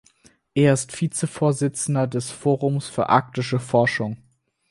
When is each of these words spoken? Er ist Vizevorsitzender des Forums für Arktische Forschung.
Er 0.55 0.73
ist 0.73 0.99
Vizevorsitzender 0.99 2.07
des 2.07 2.31
Forums 2.31 2.89
für 2.89 3.09
Arktische 3.09 3.59
Forschung. 3.59 4.17